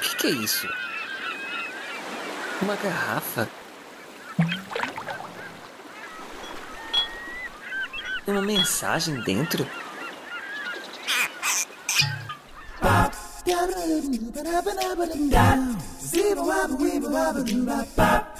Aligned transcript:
que 0.00 0.26
é 0.26 0.30
isso? 0.30 0.68
Uma 2.62 2.76
garrafa? 2.76 3.48
Uma 8.26 8.42
mensagem 8.42 9.20
dentro? 9.22 9.66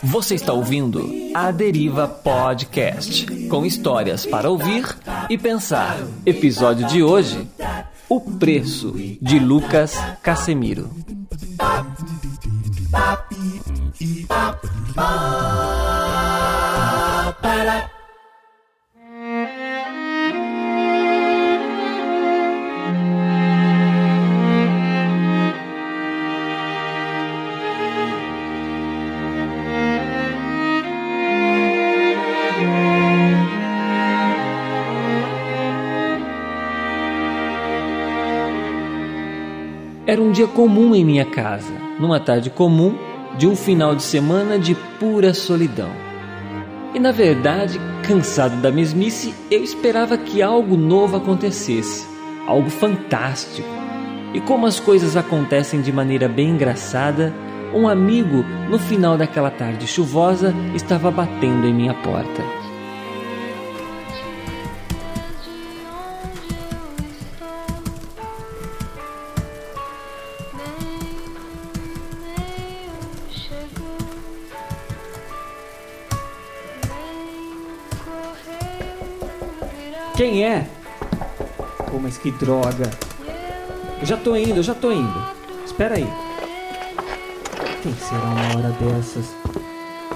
Você 0.02 0.34
está 0.34 0.52
ouvindo 0.52 1.10
A 1.34 1.50
Deriva 1.50 2.08
Podcast, 2.08 3.26
com 3.48 3.66
histórias 3.66 4.24
para 4.24 4.50
ouvir 4.50 4.96
e 5.28 5.36
pensar. 5.36 5.98
Episódio 6.24 6.86
de 6.86 7.02
hoje: 7.02 7.48
O 8.08 8.20
Preço, 8.20 8.92
de 9.20 9.38
Lucas 9.38 9.94
Casemiro. 10.22 10.90
Era 40.06 40.22
um 40.22 40.30
dia 40.30 40.46
comum 40.46 40.94
em 40.94 41.04
minha 41.04 41.24
casa, 41.24 41.72
numa 41.98 42.20
tarde 42.20 42.48
comum 42.48 43.13
de 43.36 43.46
um 43.46 43.56
final 43.56 43.94
de 43.94 44.02
semana 44.02 44.58
de 44.58 44.74
pura 44.98 45.34
solidão. 45.34 45.90
E 46.94 46.98
na 46.98 47.10
verdade, 47.10 47.80
cansado 48.06 48.60
da 48.62 48.70
mesmice, 48.70 49.34
eu 49.50 49.62
esperava 49.62 50.16
que 50.16 50.42
algo 50.42 50.76
novo 50.76 51.16
acontecesse, 51.16 52.06
algo 52.46 52.70
fantástico. 52.70 53.68
E 54.32 54.40
como 54.40 54.66
as 54.66 54.78
coisas 54.78 55.16
acontecem 55.16 55.80
de 55.80 55.92
maneira 55.92 56.28
bem 56.28 56.50
engraçada, 56.50 57.34
um 57.74 57.88
amigo, 57.88 58.44
no 58.70 58.78
final 58.78 59.18
daquela 59.18 59.50
tarde 59.50 59.86
chuvosa, 59.86 60.54
estava 60.74 61.10
batendo 61.10 61.66
em 61.66 61.74
minha 61.74 61.94
porta. 61.94 62.63
Quem 80.16 80.44
é? 80.44 80.66
Pô, 81.90 81.98
mas 82.00 82.16
que 82.16 82.30
droga. 82.30 82.88
Eu 84.00 84.06
já 84.06 84.16
tô 84.16 84.36
indo, 84.36 84.56
eu 84.56 84.62
já 84.62 84.74
tô 84.74 84.92
indo. 84.92 85.26
Espera 85.64 85.96
aí. 85.96 86.06
Quem 87.82 87.94
será 87.94 88.22
uma 88.22 88.56
hora 88.56 88.76
dessas? 88.80 89.26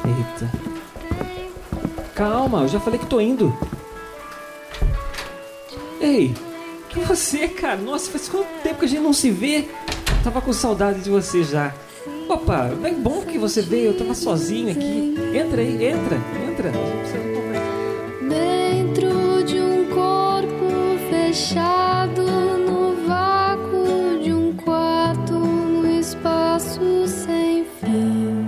Eita. 0.04 0.52
Calma, 2.14 2.62
eu 2.62 2.68
já 2.68 2.78
falei 2.78 2.98
que 2.98 3.06
tô 3.06 3.20
indo. 3.20 3.56
Ei, 6.00 6.34
que 6.88 7.00
você, 7.00 7.48
cara? 7.48 7.76
Nossa, 7.76 8.10
faz 8.10 8.28
quanto 8.28 8.46
tempo 8.62 8.78
que 8.78 8.84
a 8.84 8.88
gente 8.88 9.02
não 9.02 9.12
se 9.12 9.30
vê? 9.30 9.68
Tava 10.22 10.40
com 10.40 10.52
saudade 10.52 11.00
de 11.00 11.10
você 11.10 11.42
já. 11.42 11.74
Opa, 12.28 12.70
é 12.84 12.90
bom 12.92 13.22
que 13.22 13.38
você 13.38 13.62
veio, 13.62 13.86
eu 13.86 13.98
tava 13.98 14.14
sozinho 14.14 14.70
aqui. 14.70 15.14
Entra 15.34 15.60
aí, 15.60 15.84
entra, 15.86 16.16
entra. 16.48 16.72
Gente 16.72 16.98
precisa 16.98 17.47
fechado, 21.28 22.22
no 22.22 23.06
vácuo 23.06 24.18
de 24.22 24.32
um 24.32 24.54
quarto, 24.54 25.34
no 25.34 25.86
espaço 26.00 27.06
sem 27.06 27.66
fim. 27.80 28.46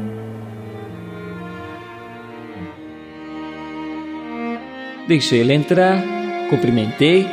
Deixei 5.06 5.40
ele 5.40 5.52
entrar, 5.52 6.02
cumprimentei 6.48 7.26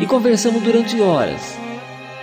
e 0.00 0.06
conversamos 0.06 0.62
durante 0.62 1.00
horas. 1.00 1.58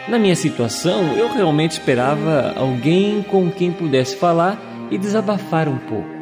Na 0.08 0.18
minha 0.18 0.36
situação, 0.36 1.18
eu 1.18 1.34
realmente 1.34 1.72
esperava 1.72 2.54
alguém 2.56 3.24
com 3.24 3.52
quem 3.52 3.74
pudesse 3.74 4.16
falar 4.16 4.58
e 4.90 4.98
desabafar 4.98 5.68
um 5.68 5.78
pouco. 5.80 6.13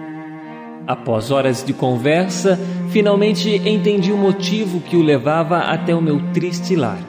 Após 0.88 1.30
horas 1.32 1.64
de 1.64 1.74
conversa, 1.74 2.60
finalmente 2.90 3.50
entendi 3.68 4.12
o 4.12 4.18
motivo 4.18 4.80
que 4.82 4.98
o 4.98 5.04
levava 5.04 5.60
até 5.60 5.96
o 5.96 6.02
meu 6.02 6.20
triste 6.34 6.76
lar. 6.76 7.00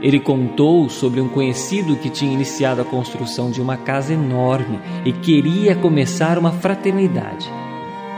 Ele 0.00 0.20
contou 0.20 0.88
sobre 0.88 1.20
um 1.20 1.28
conhecido 1.28 1.96
que 1.96 2.10
tinha 2.10 2.32
iniciado 2.32 2.82
a 2.82 2.84
construção 2.84 3.50
de 3.50 3.60
uma 3.60 3.76
casa 3.76 4.12
enorme 4.12 4.78
e 5.04 5.12
queria 5.12 5.74
começar 5.74 6.38
uma 6.38 6.52
fraternidade. 6.52 7.50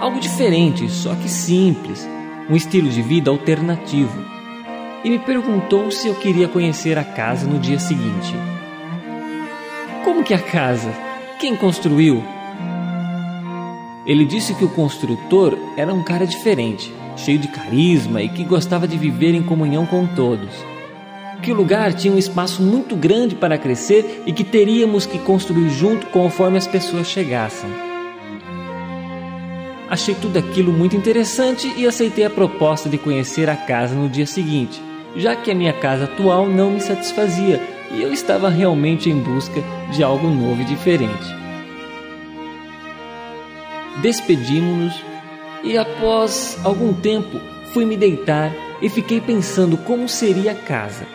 Algo 0.01 0.21
diferente, 0.21 0.89
só 0.91 1.15
que 1.15 1.29
simples, 1.29 2.07
um 2.51 2.57
estilo 2.57 2.89
de 2.89 3.01
vida 3.01 3.31
alternativo. 3.31 4.25
E 5.05 5.11
me 5.11 5.19
perguntou 5.19 5.91
se 5.91 6.09
eu 6.09 6.15
queria 6.17 6.49
conhecer 6.49 6.99
a 6.99 7.05
casa 7.05 7.47
no 7.47 7.59
dia 7.59 7.79
seguinte. 7.79 8.35
Como 10.05 10.25
que 10.25 10.35
a 10.35 10.39
casa? 10.39 10.93
Quem 11.39 11.55
construiu? 11.55 12.23
Ele 14.09 14.25
disse 14.25 14.55
que 14.55 14.65
o 14.65 14.71
construtor 14.71 15.55
era 15.77 15.93
um 15.93 16.03
cara 16.03 16.27
diferente, 16.27 16.91
cheio 17.15 17.39
de 17.39 17.47
carisma 17.47 18.23
e 18.23 18.29
que 18.31 18.43
gostava 18.43 18.89
de 18.89 18.97
viver 18.97 19.35
em 19.35 19.43
comunhão 19.43 19.85
com 19.85 20.07
todos. 20.07 20.49
Que 21.43 21.53
o 21.53 21.55
lugar 21.55 21.93
tinha 21.93 22.15
um 22.15 22.19
espaço 22.19 22.63
muito 22.63 22.97
grande 22.97 23.35
para 23.35 23.59
crescer 23.59 24.23
e 24.25 24.33
que 24.33 24.43
teríamos 24.43 25.05
que 25.05 25.19
construir 25.19 25.69
junto 25.69 26.07
conforme 26.07 26.57
as 26.57 26.67
pessoas 26.67 27.07
chegassem. 27.07 27.69
Achei 29.91 30.15
tudo 30.15 30.39
aquilo 30.39 30.73
muito 30.73 30.97
interessante 30.97 31.71
e 31.77 31.87
aceitei 31.87 32.25
a 32.25 32.31
proposta 32.31 32.89
de 32.89 32.97
conhecer 32.97 33.51
a 33.51 33.57
casa 33.57 33.95
no 33.95 34.09
dia 34.09 34.27
seguinte, 34.27 34.83
já 35.17 35.37
que 35.37 35.51
a 35.51 35.55
minha 35.55 35.73
casa 35.75 36.05
atual 36.05 36.49
não 36.49 36.71
me 36.71 36.81
satisfazia 36.81 37.61
e 37.93 38.03
eu 38.03 38.11
estava 38.11 38.49
realmente 38.49 39.11
em 39.11 39.19
busca 39.19 39.63
de 39.93 40.03
algo 40.03 40.29
novo 40.29 40.63
e 40.63 40.65
diferente. 40.65 41.48
Despedimos-nos 44.03 44.95
e 45.65 45.77
após 45.77 46.59
algum 46.65 46.93
tempo 46.95 47.41
fui 47.73 47.85
me 47.85 47.97
deitar 47.97 48.53
e 48.81 48.89
fiquei 48.89 49.21
pensando 49.21 49.77
como 49.79 50.09
seria 50.09 50.53
a 50.53 50.55
casa. 50.55 51.07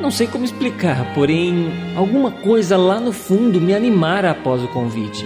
Não 0.00 0.10
sei 0.10 0.26
como 0.26 0.44
explicar, 0.44 1.12
porém 1.14 1.72
alguma 1.96 2.30
coisa 2.30 2.76
lá 2.76 3.00
no 3.00 3.12
fundo 3.12 3.60
me 3.60 3.74
animara 3.74 4.30
após 4.30 4.62
o 4.62 4.68
convite. 4.68 5.24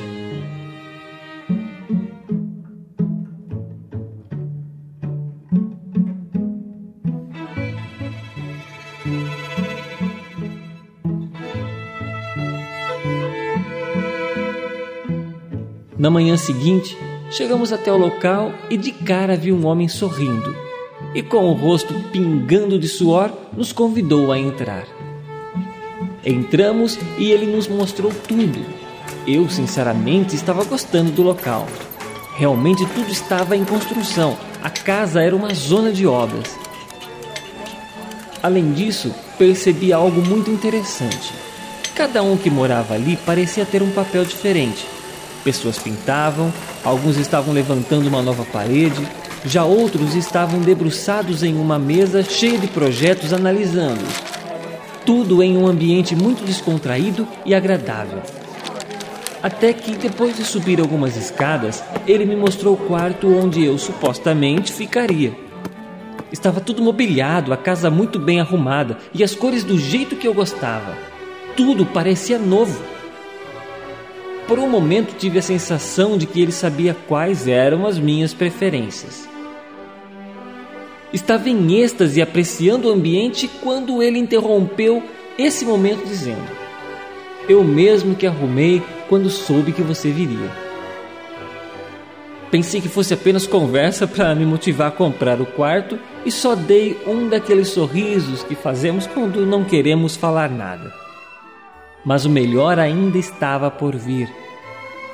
Na 15.98 16.08
manhã 16.08 16.36
seguinte, 16.36 16.96
chegamos 17.28 17.72
até 17.72 17.92
o 17.92 17.96
local 17.96 18.52
e 18.70 18.76
de 18.76 18.92
cara 18.92 19.36
vi 19.36 19.50
um 19.50 19.66
homem 19.66 19.88
sorrindo. 19.88 20.56
E 21.12 21.22
com 21.22 21.46
o 21.46 21.54
rosto 21.54 21.92
pingando 22.12 22.78
de 22.78 22.86
suor, 22.86 23.32
nos 23.56 23.72
convidou 23.72 24.30
a 24.30 24.38
entrar. 24.38 24.86
Entramos 26.24 26.96
e 27.18 27.32
ele 27.32 27.46
nos 27.46 27.66
mostrou 27.66 28.12
tudo. 28.28 28.64
Eu, 29.26 29.50
sinceramente, 29.50 30.36
estava 30.36 30.62
gostando 30.62 31.10
do 31.10 31.22
local. 31.22 31.66
Realmente 32.36 32.86
tudo 32.94 33.10
estava 33.10 33.56
em 33.56 33.64
construção. 33.64 34.38
A 34.62 34.70
casa 34.70 35.20
era 35.20 35.34
uma 35.34 35.52
zona 35.52 35.90
de 35.90 36.06
obras. 36.06 36.56
Além 38.40 38.72
disso, 38.72 39.12
percebi 39.36 39.92
algo 39.92 40.24
muito 40.24 40.48
interessante. 40.48 41.32
Cada 41.96 42.22
um 42.22 42.36
que 42.36 42.48
morava 42.48 42.94
ali 42.94 43.16
parecia 43.16 43.66
ter 43.66 43.82
um 43.82 43.90
papel 43.90 44.24
diferente. 44.24 44.86
Pessoas 45.48 45.78
pintavam, 45.78 46.52
alguns 46.84 47.16
estavam 47.16 47.54
levantando 47.54 48.06
uma 48.06 48.20
nova 48.20 48.44
parede, 48.44 49.08
já 49.46 49.64
outros 49.64 50.14
estavam 50.14 50.60
debruçados 50.60 51.42
em 51.42 51.56
uma 51.56 51.78
mesa 51.78 52.22
cheia 52.22 52.58
de 52.58 52.66
projetos 52.66 53.32
analisando-os. 53.32 54.12
Tudo 55.06 55.42
em 55.42 55.56
um 55.56 55.66
ambiente 55.66 56.14
muito 56.14 56.44
descontraído 56.44 57.26
e 57.46 57.54
agradável. 57.54 58.20
Até 59.42 59.72
que, 59.72 59.92
depois 59.92 60.36
de 60.36 60.44
subir 60.44 60.80
algumas 60.80 61.16
escadas, 61.16 61.82
ele 62.06 62.26
me 62.26 62.36
mostrou 62.36 62.74
o 62.74 62.86
quarto 62.86 63.34
onde 63.34 63.64
eu 63.64 63.78
supostamente 63.78 64.70
ficaria. 64.70 65.32
Estava 66.30 66.60
tudo 66.60 66.82
mobiliado, 66.82 67.54
a 67.54 67.56
casa 67.56 67.88
muito 67.90 68.18
bem 68.18 68.38
arrumada 68.38 68.98
e 69.14 69.24
as 69.24 69.34
cores 69.34 69.64
do 69.64 69.78
jeito 69.78 70.14
que 70.14 70.28
eu 70.28 70.34
gostava. 70.34 70.94
Tudo 71.56 71.86
parecia 71.86 72.38
novo. 72.38 72.97
Por 74.48 74.58
um 74.58 74.66
momento 74.66 75.14
tive 75.14 75.38
a 75.38 75.42
sensação 75.42 76.16
de 76.16 76.26
que 76.26 76.40
ele 76.40 76.52
sabia 76.52 76.96
quais 77.06 77.46
eram 77.46 77.86
as 77.86 77.98
minhas 77.98 78.32
preferências. 78.32 79.28
Estava 81.12 81.50
em 81.50 81.74
êxtase 81.74 82.22
apreciando 82.22 82.88
o 82.88 82.90
ambiente 82.90 83.46
quando 83.62 84.02
ele 84.02 84.18
interrompeu 84.18 85.02
esse 85.38 85.66
momento 85.66 86.02
dizendo: 86.06 86.48
Eu 87.46 87.62
mesmo 87.62 88.14
que 88.14 88.26
arrumei 88.26 88.82
quando 89.06 89.28
soube 89.28 89.70
que 89.70 89.82
você 89.82 90.10
viria. 90.10 90.50
Pensei 92.50 92.80
que 92.80 92.88
fosse 92.88 93.12
apenas 93.12 93.46
conversa 93.46 94.06
para 94.06 94.34
me 94.34 94.46
motivar 94.46 94.88
a 94.88 94.92
comprar 94.92 95.42
o 95.42 95.46
quarto 95.46 95.98
e 96.24 96.30
só 96.30 96.54
dei 96.54 96.96
um 97.06 97.28
daqueles 97.28 97.68
sorrisos 97.68 98.42
que 98.42 98.54
fazemos 98.54 99.06
quando 99.06 99.44
não 99.44 99.62
queremos 99.62 100.16
falar 100.16 100.50
nada. 100.50 101.07
Mas 102.04 102.24
o 102.24 102.30
melhor 102.30 102.78
ainda 102.78 103.18
estava 103.18 103.70
por 103.70 103.96
vir. 103.96 104.28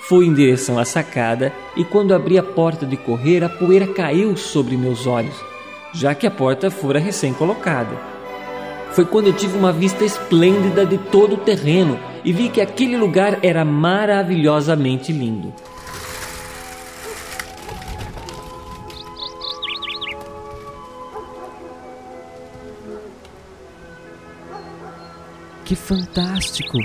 Fui 0.00 0.26
em 0.26 0.34
direção 0.34 0.78
à 0.78 0.84
sacada 0.84 1.52
e 1.76 1.84
quando 1.84 2.14
abri 2.14 2.38
a 2.38 2.42
porta 2.42 2.84
de 2.84 2.96
correr, 2.96 3.42
a 3.42 3.48
poeira 3.48 3.86
caiu 3.86 4.36
sobre 4.36 4.76
meus 4.76 5.06
olhos, 5.06 5.34
já 5.94 6.14
que 6.14 6.26
a 6.26 6.30
porta 6.30 6.70
fora 6.70 6.98
recém-colocada. 6.98 7.96
Foi 8.92 9.04
quando 9.04 9.28
eu 9.28 9.32
tive 9.32 9.56
uma 9.56 9.72
vista 9.72 10.04
esplêndida 10.04 10.86
de 10.86 10.98
todo 10.98 11.34
o 11.34 11.38
terreno 11.38 11.98
e 12.24 12.32
vi 12.32 12.48
que 12.48 12.60
aquele 12.60 12.96
lugar 12.96 13.38
era 13.42 13.64
maravilhosamente 13.64 15.10
lindo. 15.10 15.52
Que 25.64 25.74
fantástico! 25.74 26.78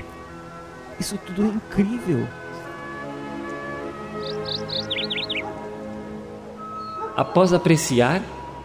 Isso 0.99 1.17
tudo 1.25 1.43
é 1.43 1.47
incrível! 1.47 2.25
Após 7.15 7.51
apreciar, 7.51 8.21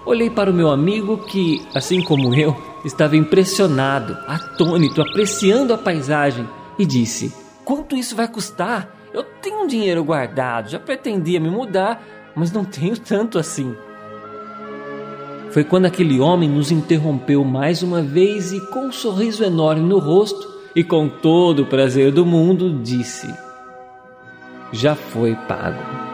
olhei 0.07 0.31
para 0.31 0.49
o 0.49 0.55
meu 0.55 0.71
amigo 0.71 1.19
que, 1.19 1.67
assim 1.75 2.01
como 2.01 2.33
eu, 2.33 2.57
estava 2.85 3.17
impressionado, 3.17 4.17
atônito, 4.29 5.03
apreciando 5.03 5.75
a 5.75 5.79
paisagem 5.79 6.49
e 6.79 6.87
disse: 6.87 7.35
Quanto 7.65 7.97
isso 7.97 8.15
vai 8.15 8.29
custar? 8.29 8.95
Eu 9.13 9.25
tenho 9.25 9.63
um 9.63 9.67
dinheiro 9.67 10.05
guardado, 10.05 10.71
já 10.71 10.79
pretendia 10.79 11.41
me 11.41 11.51
mudar, 11.51 12.01
mas 12.37 12.53
não 12.53 12.65
tenho 12.65 12.97
tanto 12.97 13.37
assim. 13.39 13.75
Foi 15.55 15.63
quando 15.63 15.87
aquele 15.87 16.19
homem 16.19 16.49
nos 16.49 16.73
interrompeu 16.73 17.45
mais 17.45 17.81
uma 17.81 18.03
vez 18.03 18.53
e, 18.53 18.59
com 18.59 18.87
um 18.87 18.93
sorriso 18.93 19.45
enorme 19.45 19.89
no 19.89 20.01
rosto 20.01 20.53
e 20.75 20.83
com 20.83 21.09
todo 21.09 21.63
o 21.63 21.67
prazer 21.67 22.11
do 22.11 22.27
mundo, 22.27 22.81
disse: 22.83 23.33
Já 24.73 24.97
foi 24.97 25.37
pago. 25.47 26.14